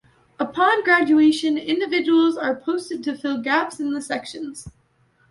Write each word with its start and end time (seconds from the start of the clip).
Upon 0.39 0.83
graduation, 0.83 1.59
individuals 1.59 2.35
are 2.35 2.55
posted 2.55 3.03
to 3.03 3.15
fill 3.15 3.39
gaps 3.39 3.79
in 3.79 3.91
the 3.93 4.01
sections. 4.01 4.67